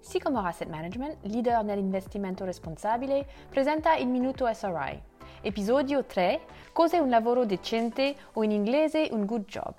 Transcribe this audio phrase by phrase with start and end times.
[0.00, 5.00] Sycamore Asset Management, leader nell'investimento responsabile, presenta il Minuto SRI.
[5.42, 6.40] Episodio 3.
[6.72, 9.74] Cos'è un lavoro decente o in inglese un good job?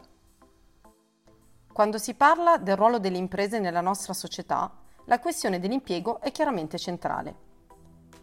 [1.74, 4.72] Quando si parla del ruolo delle imprese nella nostra società,
[5.06, 7.50] la questione dell'impiego è chiaramente centrale.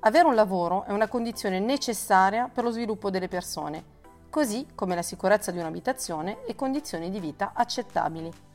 [0.01, 3.97] Avere un lavoro è una condizione necessaria per lo sviluppo delle persone,
[4.31, 8.48] così come la sicurezza di un'abitazione e condizioni di vita accettabili.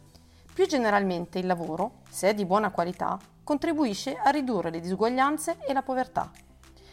[0.53, 5.73] Più generalmente il lavoro, se è di buona qualità, contribuisce a ridurre le disuguaglianze e
[5.73, 6.29] la povertà.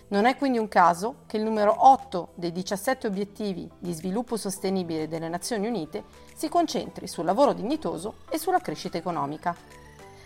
[0.09, 5.09] Non è quindi un caso che il numero 8 dei 17 obiettivi di sviluppo sostenibile
[5.09, 9.55] delle Nazioni Unite si concentri sul lavoro dignitoso e sulla crescita economica.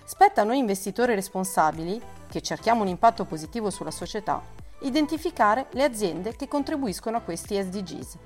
[0.04, 4.40] Spetta a noi investitori responsabili, che cerchiamo un impatto positivo sulla società,
[4.82, 8.16] identificare le aziende che contribuiscono a questi SDGs.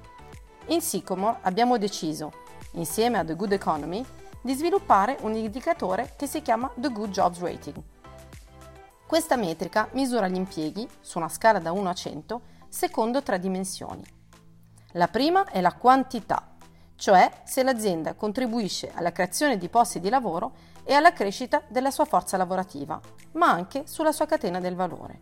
[0.67, 2.31] In Sycomore abbiamo deciso,
[2.73, 4.05] insieme a The Good Economy,
[4.49, 7.77] di sviluppare un indicatore che si chiama The Good Jobs Rating.
[9.07, 14.03] Questa metrica misura gli impieghi, su una scala da 1 a 100, secondo tre dimensioni.
[14.93, 16.57] La prima è la quantità,
[16.97, 20.53] cioè se l'azienda contribuisce alla creazione di posti di lavoro
[20.83, 22.99] e alla crescita della sua forza lavorativa,
[23.33, 25.21] ma anche sulla sua catena del valore.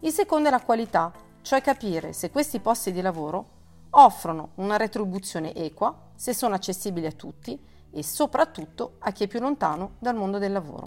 [0.00, 3.46] Il secondo è la qualità, cioè capire se questi posti di lavoro
[3.88, 9.40] offrono una retribuzione equa, se sono accessibili a tutti e soprattutto a chi è più
[9.40, 10.86] lontano dal mondo del lavoro.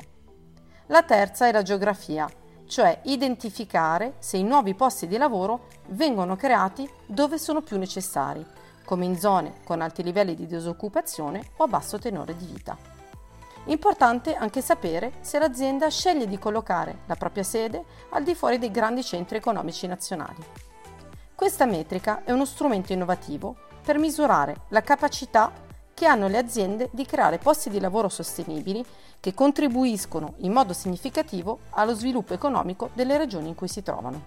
[0.87, 2.29] La terza è la geografia,
[2.67, 8.45] cioè identificare se i nuovi posti di lavoro vengono creati dove sono più necessari,
[8.85, 12.77] come in zone con alti livelli di disoccupazione o a basso tenore di vita.
[13.65, 18.71] Importante anche sapere se l'azienda sceglie di collocare la propria sede al di fuori dei
[18.71, 20.41] grandi centri economici nazionali.
[21.35, 25.51] Questa metrica è uno strumento innovativo per misurare la capacità
[25.97, 28.85] che hanno le aziende di creare posti di lavoro sostenibili
[29.19, 34.21] che contribuiscono in modo significativo allo sviluppo economico delle regioni in cui si trovano.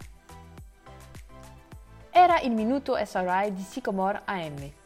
[2.11, 4.80] Era il Minuto SRI di Sycamore AM.